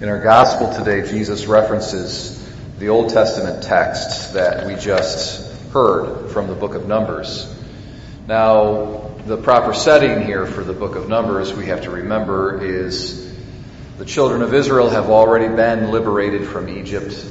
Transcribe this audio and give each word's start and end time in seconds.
In 0.00 0.08
our 0.08 0.18
gospel 0.18 0.72
today, 0.72 1.06
Jesus 1.06 1.44
references 1.44 2.42
the 2.78 2.88
Old 2.88 3.10
Testament 3.10 3.62
text 3.62 4.32
that 4.32 4.66
we 4.66 4.74
just 4.76 5.52
heard 5.72 6.30
from 6.30 6.46
the 6.46 6.54
book 6.54 6.74
of 6.74 6.88
Numbers. 6.88 7.54
Now, 8.26 9.10
the 9.26 9.36
proper 9.36 9.74
setting 9.74 10.22
here 10.24 10.46
for 10.46 10.64
the 10.64 10.72
book 10.72 10.96
of 10.96 11.10
Numbers, 11.10 11.52
we 11.52 11.66
have 11.66 11.82
to 11.82 11.90
remember, 11.90 12.64
is 12.64 13.30
the 13.98 14.06
children 14.06 14.40
of 14.40 14.54
Israel 14.54 14.88
have 14.88 15.10
already 15.10 15.54
been 15.54 15.90
liberated 15.90 16.48
from 16.48 16.70
Egypt. 16.70 17.22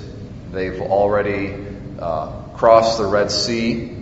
They've 0.52 0.80
already 0.80 1.66
uh, 2.00 2.28
crossed 2.54 3.00
the 3.00 3.08
Red 3.08 3.32
Sea. 3.32 3.98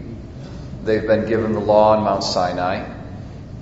They've 0.83 1.07
been 1.07 1.25
given 1.29 1.53
the 1.53 1.61
law 1.61 1.95
on 1.95 2.03
Mount 2.03 2.25
Sinai. 2.25 2.85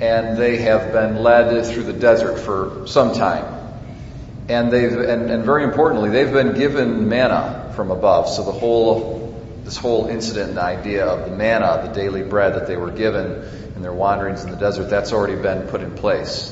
And 0.02 0.36
they 0.36 0.58
have 0.64 0.92
been 0.92 1.18
led 1.18 1.64
through 1.68 1.84
the 1.84 1.94
desert 1.94 2.40
for 2.40 2.88
some 2.88 3.14
time. 3.14 3.55
And 4.48 4.72
they've, 4.72 4.92
and, 4.92 5.32
and 5.32 5.44
very 5.44 5.64
importantly, 5.64 6.10
they've 6.12 6.32
been 6.32 6.54
given 6.54 7.10
manna 7.10 7.74
from 7.76 7.90
above. 7.90 8.30
So 8.30 8.44
the 8.44 8.52
whole, 8.52 9.36
this 9.64 9.78
whole 9.78 10.08
incident 10.08 10.52
and 10.52 10.60
idea 10.60 11.06
of 11.06 11.30
the 11.30 11.36
manna, 11.36 11.88
the 11.88 11.94
daily 11.94 12.24
bread 12.24 12.54
that 12.54 12.68
they 12.68 12.78
were 12.78 12.92
given 12.92 13.44
in 13.76 13.82
their 13.82 13.94
wanderings 13.94 14.44
in 14.44 14.52
the 14.52 14.58
desert, 14.58 14.90
that's 14.90 15.14
already 15.14 15.36
been 15.42 15.68
put 15.68 15.82
in 15.82 15.96
place. 15.96 16.52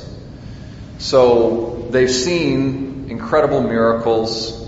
So 0.97 1.87
they've 1.91 2.09
seen 2.09 3.07
incredible 3.09 3.61
miracles. 3.61 4.59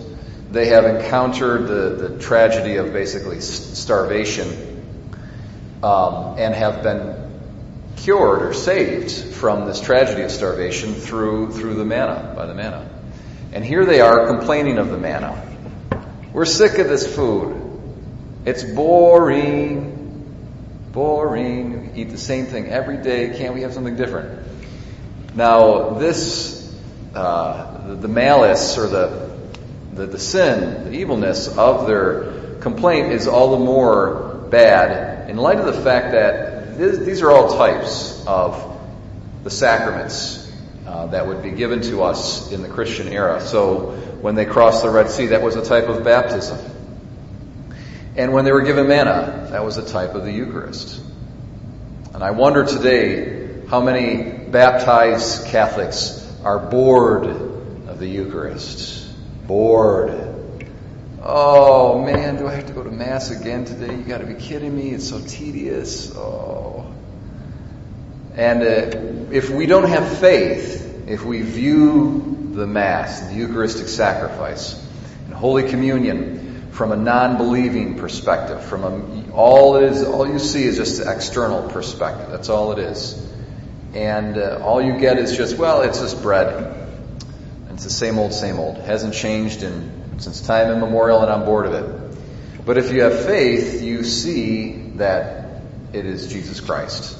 They 0.51 0.67
have 0.67 0.85
encountered 0.85 1.67
the, 1.67 2.07
the 2.07 2.19
tragedy 2.19 2.75
of 2.75 2.93
basically 2.93 3.41
starvation 3.41 4.83
um, 5.81 6.35
and 6.37 6.53
have 6.53 6.83
been 6.83 7.25
cured 7.97 8.43
or 8.43 8.53
saved 8.53 9.11
from 9.11 9.65
this 9.65 9.81
tragedy 9.81 10.21
of 10.21 10.31
starvation 10.31 10.93
through, 10.93 11.53
through 11.53 11.75
the 11.75 11.85
manna, 11.85 12.33
by 12.35 12.45
the 12.45 12.53
manna. 12.53 12.94
And 13.55 13.63
here 13.63 13.85
they 13.85 14.01
are 14.01 14.27
complaining 14.27 14.79
of 14.79 14.89
the 14.89 14.97
manna. 14.97 15.41
We're 16.33 16.43
sick 16.43 16.77
of 16.77 16.89
this 16.89 17.15
food. 17.15 17.55
It's 18.43 18.65
boring. 18.65 20.29
Boring. 20.91 21.93
We 21.93 22.01
eat 22.01 22.09
the 22.09 22.17
same 22.17 22.47
thing 22.47 22.67
every 22.67 22.97
day. 22.97 23.33
Can't 23.37 23.53
we 23.53 23.61
have 23.61 23.73
something 23.73 23.95
different? 23.95 24.45
Now, 25.35 25.91
this, 25.91 26.69
uh, 27.15 27.87
the, 27.87 27.95
the, 27.95 28.07
malice 28.09 28.77
or 28.77 28.89
the, 28.89 29.39
the, 29.93 30.05
the 30.07 30.19
sin, 30.19 30.91
the 30.91 30.97
evilness 30.97 31.47
of 31.47 31.87
their 31.87 32.55
complaint 32.59 33.13
is 33.13 33.25
all 33.25 33.57
the 33.57 33.63
more 33.63 34.47
bad 34.49 35.29
in 35.29 35.37
light 35.37 35.59
of 35.59 35.65
the 35.65 35.81
fact 35.81 36.11
that 36.11 36.77
this, 36.77 36.97
these 36.97 37.21
are 37.21 37.31
all 37.31 37.57
types 37.57 38.21
of 38.27 38.77
the 39.45 39.49
sacraments 39.49 40.44
uh, 40.85 41.07
that 41.07 41.27
would 41.27 41.41
be 41.41 41.51
given 41.51 41.81
to 41.81 42.03
us 42.03 42.51
in 42.51 42.61
the 42.61 42.69
Christian 42.69 43.07
era. 43.07 43.41
So 43.41 43.91
when 44.21 44.35
they 44.35 44.45
crossed 44.45 44.83
the 44.83 44.89
Red 44.89 45.09
Sea, 45.09 45.27
that 45.27 45.41
was 45.41 45.55
a 45.55 45.65
type 45.65 45.87
of 45.87 46.03
baptism. 46.03 46.59
And 48.15 48.31
when 48.33 48.45
they 48.45 48.51
were 48.51 48.61
given 48.61 48.87
manna, 48.87 49.47
that 49.51 49.63
was 49.63 49.77
a 49.77 49.85
type 49.85 50.15
of 50.15 50.23
the 50.23 50.31
Eucharist. 50.31 51.01
And 52.13 52.23
I 52.23 52.31
wonder 52.31 52.65
today 52.65 53.65
how 53.67 53.81
many 53.81 54.49
baptized 54.49 55.47
Catholics 55.47 56.21
are 56.43 56.59
bored 56.59 57.25
of 57.25 57.99
the 57.99 58.07
Eucharist. 58.07 59.05
Bored. 59.47 60.33
Oh 61.21 62.03
man, 62.05 62.37
do 62.37 62.47
I 62.47 62.53
have 62.53 62.67
to 62.67 62.73
go 62.73 62.83
to 62.83 62.91
Mass 62.91 63.31
again 63.31 63.65
today? 63.65 63.95
You 63.95 64.03
gotta 64.03 64.27
be 64.27 64.35
kidding 64.35 64.75
me. 64.75 64.91
It's 64.91 65.09
so 65.09 65.19
tedious. 65.19 66.15
Oh. 66.15 66.85
And 68.35 68.63
uh, 68.63 69.33
if 69.33 69.49
we 69.49 69.65
don't 69.65 69.87
have 69.87 70.17
faith, 70.17 71.07
if 71.07 71.23
we 71.23 71.41
view 71.41 72.51
the 72.51 72.67
Mass, 72.67 73.21
the 73.21 73.35
Eucharistic 73.35 73.87
sacrifice, 73.87 74.81
and 75.25 75.33
Holy 75.33 75.69
Communion 75.69 76.69
from 76.71 76.91
a 76.91 76.97
non-believing 76.97 77.97
perspective, 77.97 78.61
from 78.65 78.83
a, 78.83 79.31
all 79.31 79.77
it 79.77 79.83
is, 79.83 80.03
all 80.03 80.27
you 80.27 80.39
see 80.39 80.63
is 80.63 80.75
just 80.75 81.01
the 81.01 81.09
external 81.09 81.69
perspective. 81.69 82.29
That's 82.29 82.49
all 82.49 82.73
it 82.73 82.79
is. 82.79 83.25
And 83.93 84.37
uh, 84.37 84.59
all 84.61 84.81
you 84.81 84.99
get 84.99 85.17
is 85.17 85.37
just, 85.37 85.57
well, 85.57 85.83
it's 85.83 86.01
just 86.01 86.21
bread. 86.21 86.75
It's 87.71 87.85
the 87.85 87.89
same 87.89 88.19
old, 88.19 88.33
same 88.33 88.59
old. 88.59 88.77
Hasn't 88.77 89.13
changed 89.13 89.63
in, 89.63 90.19
since 90.19 90.41
time 90.41 90.71
immemorial, 90.71 91.21
and 91.21 91.31
I'm 91.31 91.45
bored 91.45 91.67
of 91.67 91.73
it. 91.73 92.65
But 92.65 92.77
if 92.77 92.91
you 92.91 93.03
have 93.03 93.25
faith, 93.25 93.81
you 93.81 94.03
see 94.03 94.73
that 94.95 95.61
it 95.93 96.05
is 96.05 96.27
Jesus 96.27 96.59
Christ 96.59 97.17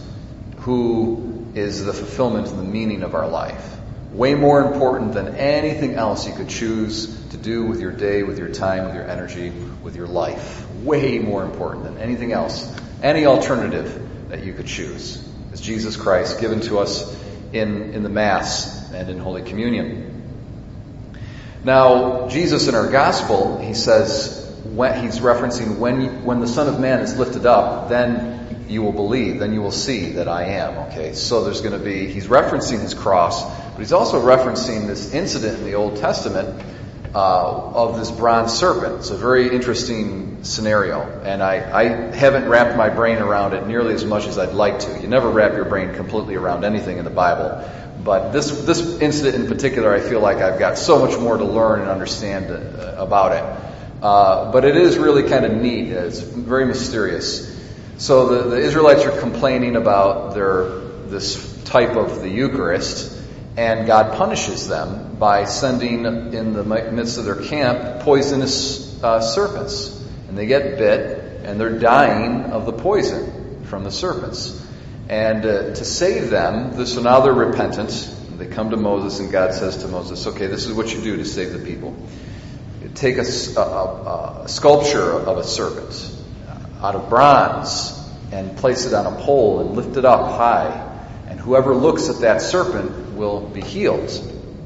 who 0.65 1.45
is 1.53 1.85
the 1.85 1.93
fulfillment 1.93 2.47
and 2.47 2.57
the 2.57 2.63
meaning 2.63 3.03
of 3.03 3.13
our 3.13 3.27
life. 3.27 3.77
Way 4.11 4.33
more 4.33 4.61
important 4.65 5.13
than 5.13 5.35
anything 5.35 5.93
else 5.93 6.27
you 6.27 6.33
could 6.33 6.49
choose 6.49 7.05
to 7.29 7.37
do 7.37 7.67
with 7.67 7.79
your 7.79 7.91
day, 7.91 8.23
with 8.23 8.39
your 8.39 8.49
time, 8.49 8.85
with 8.85 8.95
your 8.95 9.07
energy, 9.07 9.51
with 9.83 9.95
your 9.95 10.07
life. 10.07 10.67
Way 10.81 11.19
more 11.19 11.43
important 11.43 11.83
than 11.83 11.99
anything 11.99 12.31
else, 12.31 12.75
any 13.03 13.27
alternative 13.27 14.29
that 14.29 14.43
you 14.43 14.53
could 14.53 14.65
choose 14.65 15.23
is 15.53 15.61
Jesus 15.61 15.95
Christ 15.97 16.41
given 16.41 16.61
to 16.61 16.79
us 16.79 17.15
in, 17.53 17.93
in 17.93 18.01
the 18.01 18.09
Mass 18.09 18.91
and 18.91 19.07
in 19.07 19.19
Holy 19.19 19.43
Communion. 19.43 20.23
Now, 21.63 22.27
Jesus 22.27 22.67
in 22.67 22.73
our 22.73 22.89
Gospel, 22.89 23.59
he 23.59 23.75
says, 23.75 24.41
when, 24.63 25.03
he's 25.03 25.19
referencing 25.19 25.77
when, 25.77 26.25
when 26.25 26.39
the 26.39 26.47
Son 26.47 26.67
of 26.67 26.79
Man 26.79 27.01
is 27.01 27.15
lifted 27.19 27.45
up, 27.45 27.89
then 27.89 28.44
you 28.67 28.81
will 28.81 28.91
believe, 28.91 29.39
then 29.39 29.53
you 29.53 29.61
will 29.61 29.71
see 29.71 30.13
that 30.13 30.27
I 30.27 30.43
am. 30.43 30.89
Okay, 30.89 31.13
so 31.13 31.43
there's 31.43 31.61
going 31.61 31.77
to 31.77 31.83
be, 31.83 32.07
he's 32.07 32.27
referencing 32.27 32.81
his 32.81 32.93
cross, 32.93 33.43
but 33.43 33.79
he's 33.79 33.93
also 33.93 34.21
referencing 34.21 34.87
this 34.87 35.13
incident 35.13 35.59
in 35.59 35.65
the 35.65 35.75
Old 35.75 35.97
Testament 35.97 36.63
uh, 37.13 37.71
of 37.73 37.97
this 37.97 38.11
bronze 38.11 38.53
serpent. 38.53 38.95
It's 38.99 39.09
a 39.09 39.17
very 39.17 39.49
interesting 39.49 40.43
scenario, 40.43 41.01
and 41.01 41.41
I, 41.41 41.55
I 41.79 41.83
haven't 42.15 42.49
wrapped 42.49 42.77
my 42.77 42.89
brain 42.89 43.19
around 43.19 43.53
it 43.53 43.65
nearly 43.67 43.93
as 43.93 44.03
much 44.03 44.27
as 44.27 44.37
I'd 44.37 44.53
like 44.53 44.79
to. 44.79 45.01
You 45.01 45.07
never 45.07 45.29
wrap 45.29 45.53
your 45.53 45.65
brain 45.65 45.93
completely 45.93 46.35
around 46.35 46.65
anything 46.65 46.97
in 46.97 47.05
the 47.05 47.11
Bible. 47.11 47.63
But 48.03 48.31
this, 48.31 48.51
this 48.65 48.99
incident 48.99 49.35
in 49.35 49.47
particular, 49.47 49.93
I 49.93 49.99
feel 49.99 50.19
like 50.19 50.37
I've 50.37 50.59
got 50.59 50.77
so 50.77 50.99
much 50.99 51.17
more 51.17 51.37
to 51.37 51.45
learn 51.45 51.81
and 51.81 51.89
understand 51.89 52.51
uh, 52.51 52.95
about 52.97 53.31
it. 53.31 54.03
Uh, 54.03 54.51
but 54.51 54.65
it 54.65 54.75
is 54.75 54.97
really 54.97 55.23
kind 55.23 55.45
of 55.45 55.53
neat. 55.53 55.91
It's 55.91 56.19
very 56.19 56.65
mysterious. 56.65 57.54
So 57.97 58.27
the, 58.27 58.49
the 58.49 58.57
Israelites 58.57 59.05
are 59.05 59.19
complaining 59.21 59.77
about 59.77 60.33
their 60.33 60.85
this 61.07 61.63
type 61.63 61.95
of 61.95 62.21
the 62.21 62.29
Eucharist, 62.29 63.17
and 63.55 63.87
God 63.87 64.17
punishes 64.17 64.67
them 64.67 65.15
by 65.15 65.45
sending 65.45 66.05
in 66.05 66.53
the 66.53 66.63
midst 66.63 67.17
of 67.17 67.25
their 67.25 67.41
camp 67.41 68.03
poisonous 68.03 69.01
uh, 69.01 69.21
serpents, 69.21 70.03
and 70.27 70.37
they 70.37 70.45
get 70.45 70.77
bit, 70.77 71.45
and 71.45 71.59
they're 71.59 71.79
dying 71.79 72.51
of 72.51 72.65
the 72.65 72.73
poison 72.73 73.63
from 73.65 73.85
the 73.85 73.91
serpents. 73.91 74.61
And 75.07 75.45
uh, 75.45 75.75
to 75.75 75.85
save 75.85 76.31
them, 76.31 76.85
so 76.85 77.01
now 77.01 77.21
they're 77.21 77.31
repentant. 77.31 78.13
They 78.37 78.47
come 78.47 78.71
to 78.71 78.77
Moses, 78.77 79.19
and 79.19 79.31
God 79.31 79.53
says 79.53 79.77
to 79.77 79.87
Moses, 79.87 80.27
"Okay, 80.27 80.47
this 80.47 80.65
is 80.65 80.73
what 80.73 80.93
you 80.93 81.01
do 81.01 81.15
to 81.17 81.25
save 81.25 81.53
the 81.53 81.59
people. 81.59 81.95
Take 82.95 83.17
a, 83.17 83.25
a, 83.57 84.43
a 84.43 84.49
sculpture 84.49 85.13
of 85.13 85.37
a 85.37 85.43
serpent." 85.43 86.14
Out 86.85 86.93
of 86.93 87.09
bronze 87.09 87.99
and 88.31 88.55
place 88.57 88.85
it 88.85 88.93
on 88.93 89.07
a 89.07 89.21
pole 89.23 89.59
and 89.61 89.75
lift 89.75 89.97
it 89.97 90.05
up 90.05 90.37
high. 90.37 90.93
And 91.27 91.39
whoever 91.39 91.73
looks 91.73 92.09
at 92.09 92.21
that 92.21 92.43
serpent 92.43 93.15
will 93.15 93.41
be 93.41 93.61
healed 93.61 94.11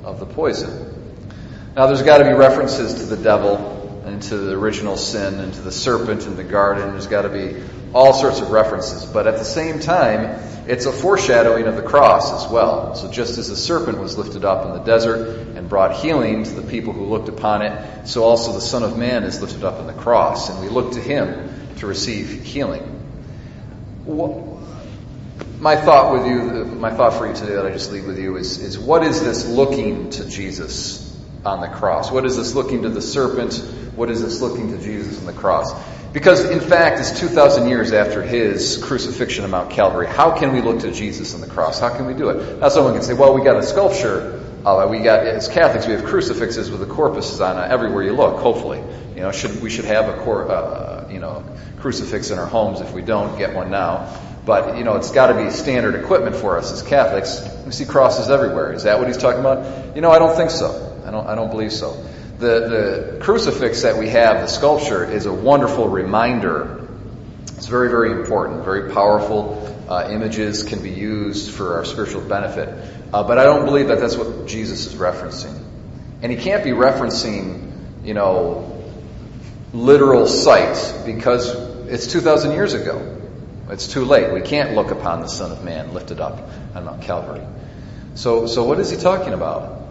of 0.04 0.20
the 0.20 0.26
poison. 0.26 1.30
Now, 1.78 1.88
there's 1.88 2.02
got 2.02 2.18
to 2.18 2.26
be 2.26 2.34
references 2.34 2.96
to 2.96 3.06
the 3.06 3.16
devil 3.16 4.04
and 4.06 4.22
to 4.24 4.38
the 4.38 4.54
original 4.54 4.98
sin 4.98 5.40
and 5.40 5.54
to 5.54 5.62
the 5.62 5.72
serpent 5.72 6.26
in 6.26 6.36
the 6.36 6.44
garden. 6.44 6.92
There's 6.92 7.08
got 7.08 7.22
to 7.22 7.30
be 7.30 7.64
all 7.94 8.14
sorts 8.14 8.42
of 8.42 8.52
references. 8.52 9.06
But 9.06 9.26
at 9.26 9.38
the 9.38 9.46
same 9.46 9.80
time, 9.80 10.42
it's 10.68 10.88
a 10.88 10.92
foreshadowing 10.92 11.68
of 11.68 11.78
the 11.78 11.84
cross 11.84 12.44
as 12.44 12.52
well. 12.52 12.96
So 12.96 13.10
just 13.10 13.38
as 13.38 13.48
the 13.48 13.56
serpent 13.56 13.98
was 13.98 14.18
lifted 14.18 14.44
up 14.44 14.66
in 14.66 14.74
the 14.74 14.84
desert 14.84 15.56
and 15.56 15.70
brought 15.70 15.96
healing 15.96 16.44
to 16.44 16.52
the 16.52 16.64
people 16.64 16.92
who 16.92 17.06
looked 17.06 17.30
upon 17.30 17.62
it, 17.62 18.08
so 18.08 18.24
also 18.26 18.52
the 18.52 18.62
Son 18.62 18.84
of 18.84 18.98
Man 18.98 19.24
is 19.24 19.42
lifted 19.42 19.64
up 19.64 19.80
in 19.80 19.88
the 19.88 19.94
cross. 19.94 20.50
And 20.50 20.60
we 20.60 20.68
look 20.68 20.94
to 20.94 21.00
him 21.00 21.50
to 21.80 21.88
receive 21.88 22.44
healing. 22.44 22.96
My 25.60 25.76
thought 25.76 26.14
with 26.14 26.28
you, 26.28 26.66
my 26.66 26.92
thought 26.92 27.14
for 27.14 27.28
you 27.28 27.34
today 27.34 27.56
that 27.56 27.66
I 27.66 27.72
just 27.72 27.92
leave 27.92 28.06
with 28.06 28.20
you 28.20 28.38
is, 28.38 28.60
is 28.60 28.78
what 28.78 29.04
is 29.04 29.22
this 29.22 29.48
looking 29.48 30.10
to 30.12 30.30
Jesus 30.30 31.06
on 31.46 31.62
the 31.62 31.68
cross? 31.68 32.12
What 32.12 32.26
is 32.26 32.38
this 32.38 32.56
looking 32.56 32.84
to 32.84 32.90
the 32.90 33.02
serpent? 33.02 33.58
What 33.96 34.10
is 34.10 34.22
this 34.22 34.42
looking 34.42 34.72
to 34.72 34.84
Jesus 34.84 35.20
on 35.20 35.26
the 35.26 35.34
cross? 35.34 35.74
Because 36.12 36.44
in 36.50 36.60
fact, 36.60 37.00
it's 37.00 37.20
2,000 37.20 37.70
years 37.70 37.92
after 37.92 38.24
his 38.24 38.78
crucifixion 38.84 39.44
on 39.44 39.52
Mount 39.52 39.70
Calvary. 39.70 40.08
How 40.08 40.38
can 40.38 40.54
we 40.54 40.62
look 40.62 40.80
to 40.80 40.92
Jesus 40.92 41.36
on 41.36 41.42
the 41.42 41.48
cross? 41.48 41.80
How 41.80 41.96
can 41.96 42.08
we 42.08 42.14
do 42.14 42.30
it? 42.30 42.60
Now 42.60 42.70
someone 42.70 42.94
can 42.94 43.04
say, 43.04 43.14
well, 43.14 43.34
we 43.34 43.44
got 43.44 43.58
a 43.58 43.64
sculpture. 43.64 44.44
Uh, 44.66 44.88
we 44.90 45.00
got, 45.00 45.26
as 45.26 45.48
Catholics, 45.48 45.88
we 45.88 45.94
have 45.94 46.04
crucifixes 46.06 46.72
with 46.72 46.80
the 46.80 46.86
corpus 46.86 47.40
on 47.40 47.58
uh, 47.58 47.62
everywhere 47.62 48.04
you 48.04 48.14
look, 48.14 48.40
hopefully. 48.40 48.84
You 49.16 49.22
know, 49.22 49.32
should, 49.32 49.62
we 49.62 49.70
should 49.70 49.86
have 49.86 50.10
a, 50.10 50.22
cor- 50.24 50.50
uh, 50.50 50.99
you 51.12 51.20
know, 51.20 51.44
crucifix 51.80 52.32
in 52.32 52.40
our 52.40 52.46
homes 52.46 52.82
if 52.82 52.94
we 52.94 53.02
don't 53.02 53.38
get 53.38 53.54
one 53.54 53.72
now. 53.72 54.18
But, 54.46 54.78
you 54.78 54.84
know, 54.84 54.96
it's 54.96 55.12
got 55.12 55.28
to 55.28 55.44
be 55.44 55.52
standard 55.52 55.96
equipment 55.96 56.36
for 56.36 56.58
us 56.58 56.72
as 56.72 56.82
Catholics. 56.82 57.48
We 57.66 57.72
see 57.72 57.86
crosses 57.86 58.30
everywhere. 58.30 58.74
Is 58.74 58.84
that 58.84 58.98
what 58.98 59.08
he's 59.08 59.18
talking 59.18 59.42
about? 59.42 59.96
You 59.96 60.02
know, 60.02 60.12
I 60.12 60.18
don't 60.18 60.36
think 60.36 60.50
so. 60.50 61.02
I 61.06 61.12
don't, 61.12 61.28
I 61.28 61.36
don't 61.36 61.52
believe 61.52 61.72
so. 61.72 62.04
The, 62.40 62.48
the 62.48 63.18
crucifix 63.20 63.84
that 63.84 63.98
we 63.98 64.10
have, 64.10 64.42
the 64.42 64.48
sculpture, 64.48 65.04
is 65.04 65.26
a 65.26 65.34
wonderful 65.34 65.90
reminder. 65.90 66.88
It's 67.58 67.68
very, 67.68 67.90
very 67.90 68.12
important, 68.12 68.64
very 68.64 68.92
powerful. 68.92 69.66
Uh, 69.90 70.10
images 70.10 70.64
can 70.64 70.82
be 70.82 70.92
used 70.92 71.52
for 71.52 71.76
our 71.76 71.86
spiritual 71.86 72.22
benefit. 72.22 72.70
Uh, 73.14 73.24
but 73.24 73.38
I 73.38 73.44
don't 73.44 73.66
believe 73.66 73.90
that 73.90 74.00
that's 74.00 74.16
what 74.16 74.48
Jesus 74.48 74.86
is 74.86 74.96
referencing. 74.96 75.60
And 76.22 76.32
he 76.32 76.38
can't 76.38 76.64
be 76.64 76.72
referencing, 76.72 78.06
you 78.06 78.14
know, 78.14 78.79
literal 79.74 80.28
sight 80.28 81.06
because 81.06 81.50
it's 81.88 82.08
2,000 82.08 82.52
years 82.52 82.74
ago. 82.74 83.18
It's 83.70 83.88
too 83.88 84.06
late. 84.06 84.34
We 84.34 84.42
can't 84.42 84.74
look 84.74 84.92
upon 84.92 85.22
the 85.22 85.28
Son 85.28 85.52
of 85.52 85.64
Man 85.64 85.94
lifted 85.94 86.20
up 86.20 86.50
on 86.76 86.86
Mount 86.86 87.04
Calvary. 87.04 87.46
So, 88.16 88.48
so 88.48 88.64
what 88.64 88.80
is 88.80 88.90
he 88.90 88.98
talking 88.98 89.34
about? 89.34 89.84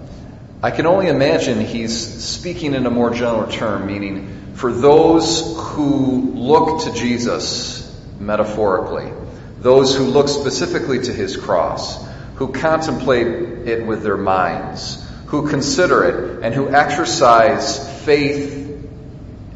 I 0.63 0.73
can 0.73 0.87
only 0.87 1.07
imagine 1.07 1.61
he's 1.61 1.97
speaking 2.25 2.75
in 2.75 2.85
a 2.87 2.91
more 2.91 3.11
general 3.11 3.49
term, 3.49 3.87
meaning 3.87 4.55
for 4.55 4.73
those 4.73 5.57
who 5.57 6.33
look 6.35 6.83
to 6.83 6.93
Jesus 6.93 7.85
metaphorically, 8.19 9.13
those 9.61 9.97
who 9.97 10.05
look 10.05 10.29
specifically 10.29 11.01
to 11.01 11.13
his 11.13 11.37
cross, 11.37 12.05
who 12.35 12.53
contemplate 12.53 13.69
it 13.69 13.87
with 13.87 14.03
their 14.03 14.17
minds, 14.17 15.05
who 15.27 15.49
consider 15.49 16.05
it, 16.05 16.43
and 16.43 16.53
who 16.53 16.69
exercise 16.69 18.05
faith 18.05 18.68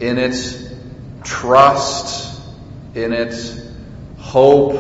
in 0.03 0.19
it, 0.19 0.59
trust 1.23 2.43
in 2.97 3.13
it, 3.13 3.35
hope 4.19 4.75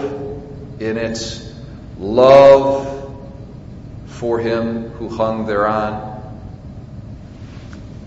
in 0.80 0.98
it, 0.98 1.42
love 1.96 2.88
for 4.06 4.40
him 4.40 4.90
who 4.90 5.08
hung 5.08 5.46
thereon. 5.46 6.08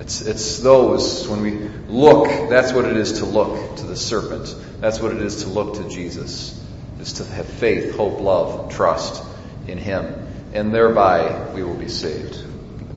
It's, 0.01 0.21
it's 0.21 0.59
those, 0.59 1.25
when 1.29 1.41
we 1.41 1.69
look, 1.88 2.50
that's 2.50 2.73
what 2.73 2.83
it 2.83 2.97
is 2.97 3.19
to 3.19 3.25
look 3.25 3.77
to 3.77 3.85
the 3.85 3.95
serpent. 3.95 4.53
That's 4.81 5.00
what 5.00 5.13
it 5.13 5.21
is 5.21 5.44
to 5.44 5.50
look 5.50 5.75
to 5.75 5.89
Jesus, 5.89 6.62
is 7.00 7.13
to 7.13 7.23
have 7.23 7.47
faith, 7.47 7.95
hope, 7.95 8.19
love, 8.19 8.73
trust 8.73 9.23
in 9.67 9.77
him. 9.77 10.27
And 10.53 10.73
thereby 10.73 11.53
we 11.53 11.63
will 11.63 11.75
be 11.75 11.88
saved. 11.88 12.44